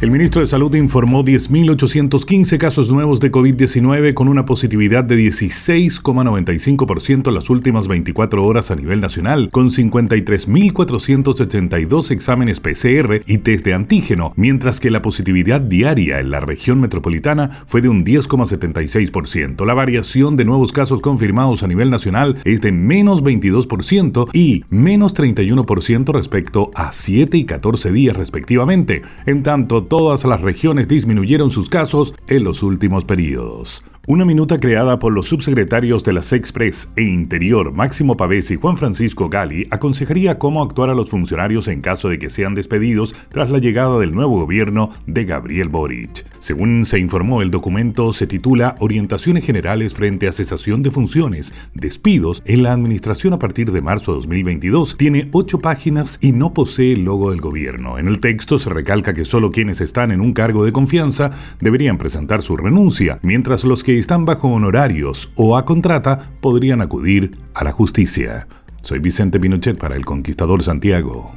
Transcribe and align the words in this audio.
El 0.00 0.10
ministro 0.10 0.40
de 0.40 0.46
Salud 0.46 0.74
informó 0.76 1.22
10.815 1.22 2.56
casos 2.56 2.90
nuevos 2.90 3.20
de 3.20 3.30
COVID-19 3.30 4.14
con 4.14 4.28
una 4.28 4.46
positividad 4.46 5.04
de 5.04 5.16
16,95% 5.16 7.28
en 7.28 7.34
las 7.34 7.50
últimas 7.50 7.86
24 7.86 8.42
horas 8.42 8.70
a 8.70 8.76
nivel 8.76 9.02
nacional, 9.02 9.50
con 9.50 9.68
53.482 9.68 12.12
exámenes 12.12 12.60
PCR 12.60 13.20
y 13.26 13.36
test 13.38 13.66
de 13.66 13.74
antígeno, 13.74 14.32
mientras 14.36 14.80
que 14.80 14.90
la 14.90 15.02
positividad 15.02 15.60
diaria 15.60 16.18
en 16.18 16.30
la 16.30 16.40
región 16.40 16.80
metropolitana 16.80 17.62
fue 17.66 17.82
de 17.82 17.90
un 17.90 18.02
10,76%. 18.02 19.66
La 19.66 19.74
variación 19.74 20.38
de 20.38 20.46
nuevos 20.46 20.72
casos 20.72 21.02
confirmados 21.02 21.62
a 21.62 21.68
nivel 21.68 21.90
nacional 21.90 22.38
es 22.44 22.62
de 22.62 22.72
menos 22.72 23.22
22% 23.22 24.30
y 24.32 24.64
menos 24.70 25.14
31% 25.14 26.14
respecto 26.14 26.70
a 26.74 26.94
7 26.94 27.36
y 27.36 27.44
14 27.44 27.92
días 27.92 28.16
respectivamente. 28.16 29.02
En 29.26 29.42
tanto, 29.42 29.89
todas 29.90 30.24
las 30.24 30.40
regiones 30.40 30.86
disminuyeron 30.86 31.50
sus 31.50 31.68
casos 31.68 32.14
en 32.28 32.44
los 32.44 32.62
últimos 32.62 33.04
periodos. 33.04 33.84
Una 34.10 34.24
minuta 34.24 34.58
creada 34.58 34.98
por 34.98 35.12
los 35.12 35.28
subsecretarios 35.28 36.02
de 36.02 36.12
la 36.12 36.22
Sexpress 36.22 36.88
e 36.96 37.02
Interior 37.02 37.72
Máximo 37.72 38.16
Pavés 38.16 38.50
y 38.50 38.56
Juan 38.56 38.76
Francisco 38.76 39.28
Gali 39.28 39.68
aconsejaría 39.70 40.36
cómo 40.36 40.64
actuar 40.64 40.90
a 40.90 40.94
los 40.94 41.10
funcionarios 41.10 41.68
en 41.68 41.80
caso 41.80 42.08
de 42.08 42.18
que 42.18 42.28
sean 42.28 42.56
despedidos 42.56 43.14
tras 43.28 43.50
la 43.50 43.60
llegada 43.60 44.00
del 44.00 44.10
nuevo 44.10 44.40
gobierno 44.40 44.90
de 45.06 45.26
Gabriel 45.26 45.68
Boric. 45.68 46.26
Según 46.40 46.86
se 46.86 46.98
informó, 46.98 47.40
el 47.40 47.52
documento 47.52 48.12
se 48.12 48.26
titula 48.26 48.74
Orientaciones 48.80 49.44
Generales 49.44 49.94
frente 49.94 50.26
a 50.26 50.32
cesación 50.32 50.82
de 50.82 50.90
funciones, 50.90 51.54
despidos 51.74 52.42
en 52.46 52.64
la 52.64 52.72
administración 52.72 53.32
a 53.34 53.38
partir 53.38 53.70
de 53.70 53.80
marzo 53.80 54.10
de 54.10 54.16
2022. 54.16 54.96
Tiene 54.96 55.28
ocho 55.30 55.60
páginas 55.60 56.18
y 56.20 56.32
no 56.32 56.52
posee 56.52 56.94
el 56.94 57.04
logo 57.04 57.30
del 57.30 57.40
gobierno. 57.40 57.96
En 57.96 58.08
el 58.08 58.18
texto 58.18 58.58
se 58.58 58.70
recalca 58.70 59.14
que 59.14 59.24
solo 59.24 59.52
quienes 59.52 59.80
están 59.80 60.10
en 60.10 60.20
un 60.20 60.32
cargo 60.32 60.64
de 60.64 60.72
confianza 60.72 61.30
deberían 61.60 61.96
presentar 61.96 62.42
su 62.42 62.56
renuncia, 62.56 63.20
mientras 63.22 63.62
los 63.62 63.84
que 63.84 63.99
están 64.00 64.24
bajo 64.24 64.48
honorarios 64.48 65.30
o 65.36 65.56
a 65.56 65.64
contrata 65.64 66.32
podrían 66.40 66.80
acudir 66.80 67.32
a 67.54 67.62
la 67.64 67.72
justicia. 67.72 68.48
Soy 68.82 68.98
Vicente 68.98 69.38
Pinochet 69.38 69.78
para 69.78 69.94
El 69.94 70.04
Conquistador 70.04 70.62
Santiago. 70.62 71.34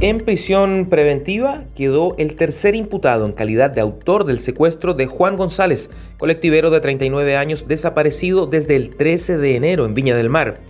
En 0.00 0.18
prisión 0.18 0.86
preventiva 0.88 1.64
quedó 1.76 2.16
el 2.18 2.34
tercer 2.34 2.74
imputado 2.74 3.26
en 3.26 3.32
calidad 3.32 3.70
de 3.70 3.80
autor 3.80 4.24
del 4.24 4.40
secuestro 4.40 4.94
de 4.94 5.06
Juan 5.06 5.36
González, 5.36 5.90
colectivero 6.18 6.70
de 6.70 6.80
39 6.80 7.36
años 7.36 7.66
desaparecido 7.68 8.46
desde 8.46 8.76
el 8.76 8.90
13 8.90 9.38
de 9.38 9.56
enero 9.56 9.84
en 9.84 9.94
Viña 9.94 10.16
del 10.16 10.30
Mar. 10.30 10.60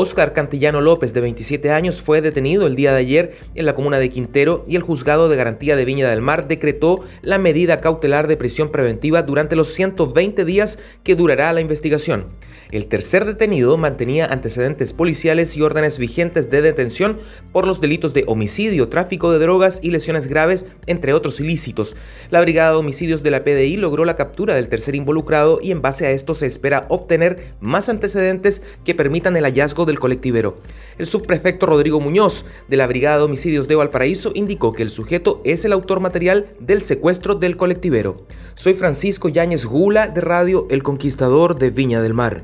Óscar 0.00 0.32
Cantillano 0.32 0.80
López, 0.80 1.12
de 1.12 1.20
27 1.20 1.72
años, 1.72 2.00
fue 2.00 2.20
detenido 2.20 2.68
el 2.68 2.76
día 2.76 2.92
de 2.92 2.98
ayer 2.98 3.36
en 3.56 3.66
la 3.66 3.74
comuna 3.74 3.98
de 3.98 4.08
Quintero 4.08 4.62
y 4.64 4.76
el 4.76 4.82
juzgado 4.82 5.28
de 5.28 5.34
garantía 5.34 5.74
de 5.74 5.84
Viña 5.84 6.08
del 6.08 6.20
Mar 6.20 6.46
decretó 6.46 7.04
la 7.20 7.38
medida 7.38 7.80
cautelar 7.80 8.28
de 8.28 8.36
prisión 8.36 8.70
preventiva 8.70 9.22
durante 9.22 9.56
los 9.56 9.74
120 9.74 10.44
días 10.44 10.78
que 11.02 11.16
durará 11.16 11.52
la 11.52 11.62
investigación. 11.62 12.26
El 12.70 12.86
tercer 12.86 13.24
detenido 13.24 13.78
mantenía 13.78 14.26
antecedentes 14.26 14.92
policiales 14.92 15.56
y 15.56 15.62
órdenes 15.62 15.98
vigentes 15.98 16.50
de 16.50 16.60
detención 16.60 17.18
por 17.50 17.66
los 17.66 17.80
delitos 17.80 18.12
de 18.12 18.24
homicidio, 18.26 18.88
tráfico 18.88 19.32
de 19.32 19.38
drogas 19.38 19.80
y 19.82 19.90
lesiones 19.90 20.26
graves, 20.26 20.66
entre 20.86 21.14
otros 21.14 21.40
ilícitos. 21.40 21.96
La 22.30 22.42
Brigada 22.42 22.72
de 22.72 22.76
Homicidios 22.76 23.22
de 23.22 23.30
la 23.30 23.42
PDI 23.42 23.78
logró 23.78 24.04
la 24.04 24.16
captura 24.16 24.54
del 24.54 24.68
tercer 24.68 24.94
involucrado 24.94 25.58
y 25.62 25.70
en 25.70 25.80
base 25.80 26.06
a 26.06 26.10
esto 26.10 26.34
se 26.34 26.46
espera 26.46 26.84
obtener 26.90 27.54
más 27.60 27.88
antecedentes 27.88 28.60
que 28.84 28.94
permitan 28.94 29.36
el 29.36 29.44
hallazgo 29.44 29.86
del 29.86 29.98
colectivero. 29.98 30.58
El 30.98 31.06
subprefecto 31.06 31.64
Rodrigo 31.64 32.00
Muñoz 32.00 32.44
de 32.68 32.76
la 32.76 32.86
Brigada 32.86 33.18
de 33.18 33.24
Homicidios 33.24 33.66
de 33.66 33.76
Valparaíso 33.76 34.32
indicó 34.34 34.72
que 34.72 34.82
el 34.82 34.90
sujeto 34.90 35.40
es 35.44 35.64
el 35.64 35.72
autor 35.72 36.00
material 36.00 36.48
del 36.60 36.82
secuestro 36.82 37.34
del 37.34 37.56
colectivero. 37.56 38.26
Soy 38.56 38.74
Francisco 38.74 39.28
Yáñez 39.28 39.64
Gula 39.64 40.08
de 40.08 40.20
Radio 40.20 40.66
El 40.70 40.82
Conquistador 40.82 41.58
de 41.58 41.70
Viña 41.70 42.02
del 42.02 42.14
Mar 42.14 42.42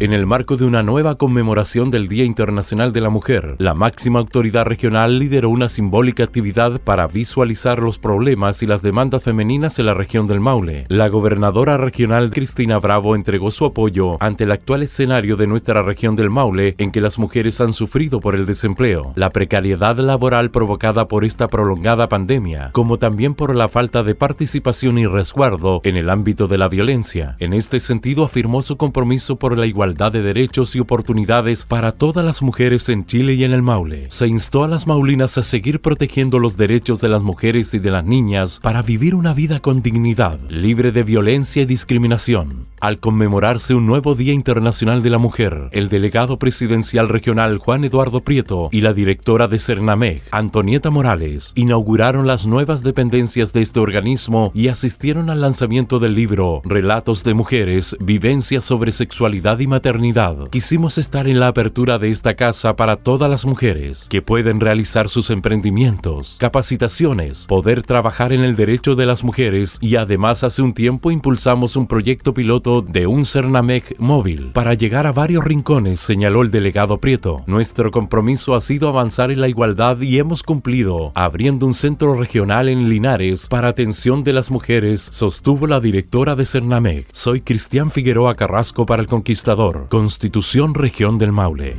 en 0.00 0.14
el 0.14 0.26
marco 0.26 0.56
de 0.56 0.64
una 0.64 0.82
nueva 0.82 1.14
conmemoración 1.14 1.90
del 1.90 2.08
Día 2.08 2.24
Internacional 2.24 2.90
de 2.94 3.02
la 3.02 3.10
Mujer, 3.10 3.56
la 3.58 3.74
máxima 3.74 4.18
autoridad 4.18 4.64
regional 4.64 5.18
lideró 5.18 5.50
una 5.50 5.68
simbólica 5.68 6.24
actividad 6.24 6.80
para 6.80 7.06
visualizar 7.06 7.80
los 7.80 7.98
problemas 7.98 8.62
y 8.62 8.66
las 8.66 8.80
demandas 8.80 9.22
femeninas 9.22 9.78
en 9.78 9.84
la 9.84 9.92
región 9.92 10.26
del 10.26 10.40
Maule. 10.40 10.86
La 10.88 11.08
gobernadora 11.08 11.76
regional 11.76 12.30
Cristina 12.30 12.78
Bravo 12.78 13.14
entregó 13.14 13.50
su 13.50 13.66
apoyo 13.66 14.16
ante 14.20 14.44
el 14.44 14.52
actual 14.52 14.84
escenario 14.84 15.36
de 15.36 15.46
nuestra 15.46 15.82
región 15.82 16.16
del 16.16 16.30
Maule 16.30 16.76
en 16.78 16.92
que 16.92 17.02
las 17.02 17.18
mujeres 17.18 17.60
han 17.60 17.74
sufrido 17.74 18.20
por 18.20 18.34
el 18.34 18.46
desempleo, 18.46 19.12
la 19.16 19.28
precariedad 19.28 19.98
laboral 19.98 20.50
provocada 20.50 21.08
por 21.08 21.26
esta 21.26 21.46
prolongada 21.48 22.08
pandemia, 22.08 22.70
como 22.72 22.96
también 22.96 23.34
por 23.34 23.54
la 23.54 23.68
falta 23.68 24.02
de 24.02 24.14
participación 24.14 24.96
y 24.96 25.04
resguardo 25.04 25.82
en 25.84 25.98
el 25.98 26.08
ámbito 26.08 26.46
de 26.46 26.56
la 26.56 26.68
violencia. 26.68 27.36
En 27.38 27.52
este 27.52 27.80
sentido 27.80 28.24
afirmó 28.24 28.62
su 28.62 28.78
compromiso 28.78 29.36
por 29.36 29.58
la 29.58 29.66
igualdad 29.66 29.89
de 29.94 30.22
derechos 30.22 30.74
y 30.76 30.80
oportunidades 30.80 31.66
para 31.66 31.92
todas 31.92 32.24
las 32.24 32.42
mujeres 32.42 32.88
en 32.88 33.06
Chile 33.06 33.34
y 33.34 33.44
en 33.44 33.52
el 33.52 33.62
Maule. 33.62 34.06
Se 34.08 34.26
instó 34.26 34.64
a 34.64 34.68
las 34.68 34.86
maulinas 34.86 35.36
a 35.36 35.42
seguir 35.42 35.80
protegiendo 35.80 36.38
los 36.38 36.56
derechos 36.56 37.00
de 37.00 37.08
las 37.08 37.22
mujeres 37.22 37.74
y 37.74 37.78
de 37.78 37.90
las 37.90 38.04
niñas 38.04 38.60
para 38.62 38.82
vivir 38.82 39.14
una 39.14 39.34
vida 39.34 39.60
con 39.60 39.82
dignidad, 39.82 40.38
libre 40.48 40.92
de 40.92 41.02
violencia 41.02 41.62
y 41.62 41.66
discriminación. 41.66 42.69
Al 42.80 42.98
conmemorarse 42.98 43.74
un 43.74 43.84
nuevo 43.84 44.14
Día 44.14 44.32
Internacional 44.32 45.02
de 45.02 45.10
la 45.10 45.18
Mujer, 45.18 45.68
el 45.72 45.90
delegado 45.90 46.38
presidencial 46.38 47.10
regional 47.10 47.58
Juan 47.58 47.84
Eduardo 47.84 48.20
Prieto 48.20 48.70
y 48.72 48.80
la 48.80 48.94
directora 48.94 49.48
de 49.48 49.58
Cernameg, 49.58 50.22
Antonieta 50.30 50.88
Morales, 50.88 51.52
inauguraron 51.56 52.26
las 52.26 52.46
nuevas 52.46 52.82
dependencias 52.82 53.52
de 53.52 53.60
este 53.60 53.80
organismo 53.80 54.50
y 54.54 54.68
asistieron 54.68 55.28
al 55.28 55.42
lanzamiento 55.42 55.98
del 55.98 56.14
libro 56.14 56.62
Relatos 56.64 57.22
de 57.22 57.34
Mujeres, 57.34 57.98
Vivencias 58.00 58.64
sobre 58.64 58.92
Sexualidad 58.92 59.58
y 59.60 59.68
Quisimos 60.50 60.96
estar 60.96 61.28
en 61.28 61.38
la 61.38 61.48
apertura 61.48 61.98
de 61.98 62.08
esta 62.08 62.34
casa 62.34 62.76
para 62.76 62.96
todas 62.96 63.30
las 63.30 63.44
mujeres 63.44 64.06
que 64.08 64.22
pueden 64.22 64.58
realizar 64.58 65.10
sus 65.10 65.28
emprendimientos, 65.28 66.38
capacitaciones, 66.40 67.44
poder 67.46 67.82
trabajar 67.82 68.32
en 68.32 68.40
el 68.40 68.56
derecho 68.56 68.94
de 68.94 69.04
las 69.04 69.22
mujeres 69.22 69.76
y 69.82 69.96
además 69.96 70.44
hace 70.44 70.62
un 70.62 70.72
tiempo 70.72 71.10
impulsamos 71.10 71.76
un 71.76 71.86
proyecto 71.86 72.32
piloto 72.32 72.69
de 72.80 73.08
un 73.08 73.26
Cernamec 73.26 73.98
móvil 73.98 74.52
para 74.54 74.74
llegar 74.74 75.08
a 75.08 75.12
varios 75.12 75.44
rincones, 75.44 75.98
señaló 75.98 76.42
el 76.42 76.52
delegado 76.52 76.98
Prieto. 76.98 77.42
Nuestro 77.46 77.90
compromiso 77.90 78.54
ha 78.54 78.60
sido 78.60 78.88
avanzar 78.88 79.32
en 79.32 79.40
la 79.40 79.48
igualdad 79.48 80.00
y 80.00 80.18
hemos 80.18 80.44
cumplido, 80.44 81.10
abriendo 81.16 81.66
un 81.66 81.74
centro 81.74 82.14
regional 82.14 82.68
en 82.68 82.88
Linares 82.88 83.48
para 83.48 83.66
atención 83.66 84.22
de 84.22 84.32
las 84.32 84.52
mujeres, 84.52 85.00
sostuvo 85.00 85.66
la 85.66 85.80
directora 85.80 86.36
de 86.36 86.46
Cernamec. 86.46 87.08
Soy 87.12 87.40
Cristian 87.40 87.90
Figueroa 87.90 88.36
Carrasco 88.36 88.86
para 88.86 89.02
el 89.02 89.08
Conquistador. 89.08 89.88
Constitución 89.88 90.74
Región 90.74 91.18
del 91.18 91.32
Maule. 91.32 91.74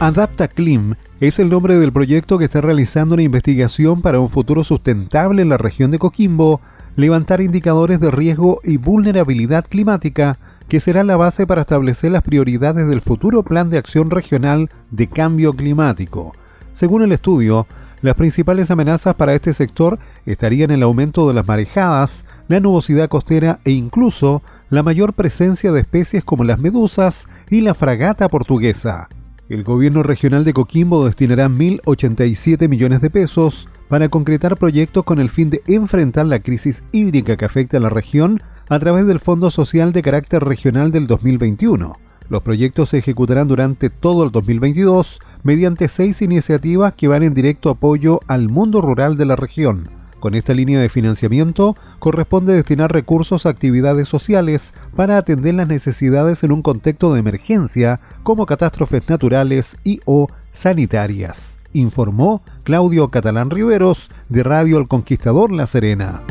Adapta 0.00 0.48
Clim 0.48 0.94
es 1.20 1.40
el 1.40 1.48
nombre 1.48 1.76
del 1.76 1.92
proyecto 1.92 2.38
que 2.38 2.44
está 2.44 2.60
realizando 2.60 3.14
una 3.14 3.24
investigación 3.24 4.00
para 4.00 4.20
un 4.20 4.30
futuro 4.30 4.62
sustentable 4.62 5.42
en 5.42 5.48
la 5.48 5.58
región 5.58 5.90
de 5.90 5.98
Coquimbo, 5.98 6.60
levantar 6.96 7.40
indicadores 7.40 8.00
de 8.00 8.10
riesgo 8.10 8.60
y 8.64 8.76
vulnerabilidad 8.76 9.64
climática 9.66 10.38
que 10.68 10.80
será 10.80 11.02
la 11.02 11.16
base 11.16 11.46
para 11.46 11.62
establecer 11.62 12.12
las 12.12 12.22
prioridades 12.22 12.86
del 12.88 13.00
futuro 13.00 13.42
Plan 13.42 13.70
de 13.70 13.78
Acción 13.78 14.10
Regional 14.10 14.68
de 14.90 15.08
Cambio 15.08 15.54
Climático. 15.54 16.32
Según 16.72 17.02
el 17.02 17.12
estudio, 17.12 17.66
las 18.02 18.14
principales 18.14 18.70
amenazas 18.70 19.14
para 19.16 19.34
este 19.34 19.52
sector 19.52 19.98
estarían 20.24 20.70
el 20.70 20.82
aumento 20.82 21.26
de 21.26 21.34
las 21.34 21.46
marejadas, 21.46 22.26
la 22.46 22.60
nubosidad 22.60 23.08
costera 23.08 23.60
e 23.64 23.72
incluso 23.72 24.42
la 24.70 24.82
mayor 24.82 25.14
presencia 25.14 25.72
de 25.72 25.80
especies 25.80 26.22
como 26.22 26.44
las 26.44 26.58
medusas 26.58 27.26
y 27.50 27.62
la 27.62 27.74
fragata 27.74 28.28
portuguesa. 28.28 29.08
El 29.48 29.64
gobierno 29.64 30.02
regional 30.02 30.44
de 30.44 30.52
Coquimbo 30.52 31.06
destinará 31.06 31.48
1.087 31.48 32.68
millones 32.68 33.00
de 33.00 33.08
pesos 33.08 33.66
para 33.88 34.10
concretar 34.10 34.58
proyectos 34.58 35.04
con 35.04 35.20
el 35.20 35.30
fin 35.30 35.48
de 35.48 35.62
enfrentar 35.66 36.26
la 36.26 36.40
crisis 36.40 36.84
hídrica 36.92 37.38
que 37.38 37.46
afecta 37.46 37.78
a 37.78 37.80
la 37.80 37.88
región 37.88 38.42
a 38.68 38.78
través 38.78 39.06
del 39.06 39.20
Fondo 39.20 39.50
Social 39.50 39.94
de 39.94 40.02
Carácter 40.02 40.44
Regional 40.44 40.90
del 40.90 41.06
2021. 41.06 41.94
Los 42.28 42.42
proyectos 42.42 42.90
se 42.90 42.98
ejecutarán 42.98 43.48
durante 43.48 43.88
todo 43.88 44.22
el 44.22 44.32
2022 44.32 45.18
mediante 45.44 45.88
seis 45.88 46.20
iniciativas 46.20 46.92
que 46.92 47.08
van 47.08 47.22
en 47.22 47.32
directo 47.32 47.70
apoyo 47.70 48.20
al 48.28 48.50
mundo 48.50 48.82
rural 48.82 49.16
de 49.16 49.24
la 49.24 49.36
región. 49.36 49.97
Con 50.20 50.34
esta 50.34 50.52
línea 50.52 50.80
de 50.80 50.88
financiamiento 50.88 51.76
corresponde 52.00 52.54
destinar 52.54 52.92
recursos 52.92 53.46
a 53.46 53.50
actividades 53.50 54.08
sociales 54.08 54.74
para 54.96 55.16
atender 55.16 55.54
las 55.54 55.68
necesidades 55.68 56.42
en 56.42 56.52
un 56.52 56.62
contexto 56.62 57.12
de 57.12 57.20
emergencia 57.20 58.00
como 58.24 58.46
catástrofes 58.46 59.08
naturales 59.08 59.76
y 59.84 60.00
o 60.06 60.28
sanitarias, 60.50 61.58
informó 61.72 62.42
Claudio 62.64 63.10
Catalán 63.10 63.50
Riveros 63.50 64.10
de 64.28 64.42
Radio 64.42 64.78
El 64.78 64.88
Conquistador 64.88 65.52
La 65.52 65.66
Serena. 65.66 66.24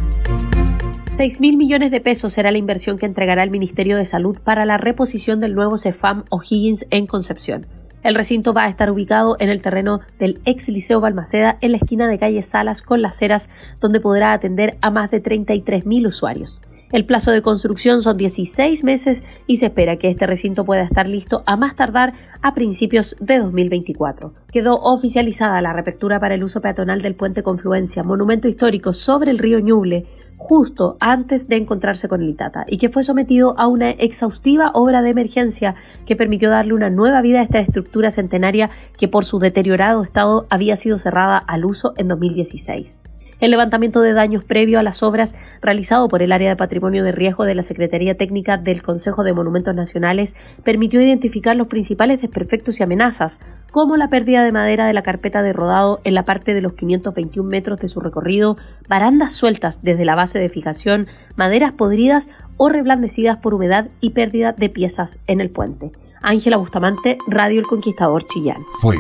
6 1.10 1.40
mil 1.40 1.56
millones 1.56 1.90
de 1.90 2.02
pesos 2.02 2.34
será 2.34 2.52
la 2.52 2.58
inversión 2.58 2.98
que 2.98 3.06
entregará 3.06 3.42
el 3.42 3.50
Ministerio 3.52 3.96
de 3.96 4.04
Salud 4.04 4.40
para 4.44 4.66
la 4.66 4.78
reposición 4.78 5.40
del 5.40 5.56
nuevo 5.56 5.78
CEFAM 5.78 6.26
O'Higgins 6.30 6.86
en 6.90 7.08
Concepción. 7.08 7.66
El 8.04 8.16
recinto 8.16 8.54
va 8.54 8.66
a 8.66 8.70
estar 8.70 8.92
ubicado 8.92 9.36
en 9.40 9.50
el 9.50 9.62
terreno 9.62 10.02
del 10.20 10.40
ex 10.46 10.70
Liceo 10.70 11.02
Balmaceda, 11.02 11.58
en 11.62 11.72
la 11.72 11.78
esquina 11.78 12.08
de 12.08 12.20
calle 12.20 12.42
Salas 12.42 12.82
con 12.82 13.02
las 13.02 13.18
ceras, 13.18 13.50
donde 13.82 14.00
podrá 14.00 14.34
atender 14.34 14.78
a 14.82 14.92
más 14.92 15.12
de 15.12 15.22
33.000 15.22 16.08
usuarios. 16.08 16.62
El 16.94 17.04
plazo 17.04 17.32
de 17.32 17.42
construcción 17.42 18.02
son 18.02 18.16
16 18.16 18.86
meses 18.86 19.24
y 19.46 19.58
se 19.58 19.66
espera 19.66 19.98
que 19.98 20.08
este 20.08 20.26
recinto 20.26 20.64
pueda 20.64 20.84
estar 20.84 21.06
listo 21.06 21.44
a 21.46 21.58
más 21.58 21.76
tardar 21.76 22.14
a 22.42 22.54
principios 22.54 23.18
de 23.20 23.40
2024. 23.40 24.34
Quedó 24.54 24.76
oficializada 24.76 25.62
la 25.62 25.74
reapertura 25.74 26.22
para 26.22 26.36
el 26.36 26.46
uso 26.46 26.62
peatonal 26.62 27.02
del 27.02 27.16
puente 27.16 27.44
Confluencia, 27.44 28.04
monumento 28.04 28.48
histórico 28.48 28.94
sobre 28.94 29.32
el 29.32 29.38
río 29.38 29.60
Ñuble, 29.60 30.06
justo 30.38 30.98
antes 31.00 31.48
de 31.48 31.58
encontrarse 31.58 32.08
con 32.08 32.22
el 32.22 32.30
Itata 32.30 32.66
y 32.68 32.78
que 32.78 32.90
fue 32.90 33.04
sometido 33.04 33.56
a 33.58 33.68
una 33.68 33.90
exhaustiva 33.90 34.72
obra 34.74 35.02
de 35.02 35.10
emergencia 35.10 35.76
que 36.06 36.16
permitió 36.16 36.50
darle 36.50 36.74
una 36.74 36.90
nueva 36.90 37.22
vida 37.22 37.40
a 37.40 37.44
esta 37.44 37.60
estructura 37.60 38.12
centenaria 38.12 38.70
que 38.98 39.08
por 39.08 39.26
su 39.26 39.40
deteriorado 39.40 40.04
estado 40.04 40.46
había 40.50 40.76
sido 40.76 40.98
cerrada 40.98 41.38
al 41.38 41.66
uso 41.66 41.94
en 41.98 42.08
2016. 42.08 43.04
El 43.40 43.52
levantamiento 43.52 44.02
de 44.02 44.14
daños 44.14 44.44
previo 44.44 44.80
a 44.80 44.84
las 44.84 45.04
obras 45.04 45.36
realizado 45.62 46.08
por 46.08 46.24
el 46.24 46.32
área 46.32 46.50
de 46.50 46.56
patrimonio 46.56 47.04
de 47.04 47.12
riesgo 47.12 47.46
de 47.46 47.54
la 47.54 47.62
Secretaría 47.62 48.18
Técnica 48.18 48.58
del 48.58 48.82
Consejo 48.82 49.24
de 49.24 49.34
Monumentos 49.34 49.76
Nacionales 49.76 50.36
permitió 50.64 51.00
identificar 51.02 51.56
los 51.56 51.68
principales 51.68 52.22
desperfectos 52.22 52.80
y 52.80 52.84
amenazas, 52.84 53.40
como 53.72 53.96
la 53.96 54.08
pérdida 54.08 54.44
de 54.44 54.52
madera 54.52 54.88
de 54.88 54.94
la 54.94 55.04
carpeta 55.04 55.44
de 55.44 55.54
rodado 55.54 56.00
en 56.04 56.16
la 56.16 56.26
parte 56.26 56.56
de 56.56 56.62
los 56.62 56.74
521 56.74 57.48
metros 57.48 57.80
de 57.80 57.88
su 57.88 58.00
recorrido, 58.00 58.58
barandas 58.90 59.34
sueltas 59.34 59.84
desde 59.84 60.06
la 60.06 60.16
base 60.16 60.40
de 60.40 60.50
fijación, 60.50 61.08
maderas 61.36 61.74
podridas 61.74 62.30
o 62.58 62.70
reblandecidas 62.70 63.38
por 63.38 63.54
humedad 63.54 63.90
y 64.02 64.12
pérdida 64.12 64.54
de 64.54 64.70
piezas 64.70 65.20
en 65.28 65.42
el 65.42 65.52
puente. 65.52 65.92
Ángela 66.24 66.58
Bustamante, 66.58 67.20
Radio 67.28 67.60
El 67.60 67.68
Conquistador 67.68 68.26
Chillán. 68.26 68.64
Fue 68.82 68.98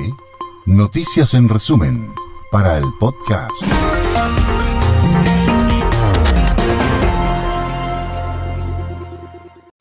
Noticias 0.67 1.33
en 1.33 1.49
resumen 1.49 2.09
para 2.51 2.77
el 2.77 2.85
podcast. 2.99 3.53